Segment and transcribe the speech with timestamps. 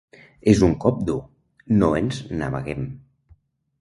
[0.53, 1.19] És un cop dur,
[1.83, 2.89] no ens n’amaguem.